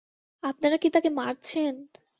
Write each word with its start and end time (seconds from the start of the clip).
আপনারা 0.43 0.77
কি 0.77 0.87
তাকে 0.89 1.09
মারছেন? 1.11 1.73